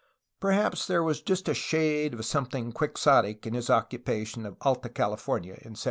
[0.39, 4.89] Perhaps there was just a shade of some thing Quixotic in his occupation of Alta
[4.89, 5.77] Cahfornia in 1769.